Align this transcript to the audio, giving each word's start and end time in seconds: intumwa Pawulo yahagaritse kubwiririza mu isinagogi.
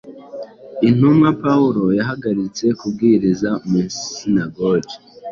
intumwa 0.89 1.29
Pawulo 1.43 1.83
yahagaritse 1.99 2.65
kubwiririza 2.79 3.49
mu 3.67 3.75
isinagogi. 3.87 4.95